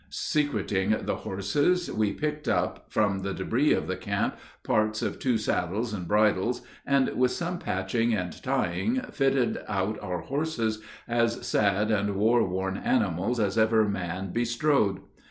[0.09, 5.37] Secreting the horses, we picked up from the debris of the camp parts of two
[5.37, 11.91] saddles and bridles, and with some patching and tying fitted out our horses, as sad
[11.91, 15.01] and war worn animals as ever man bestrode.